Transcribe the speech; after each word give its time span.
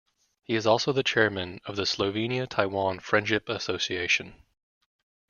He 0.41 0.55
is 0.55 0.65
also 0.65 0.91
the 0.91 1.03
chairman 1.03 1.61
of 1.65 1.75
the 1.75 1.85
Slovenia-Taiwan 1.85 3.01
Friendship 3.01 3.47
Association. 3.47 4.33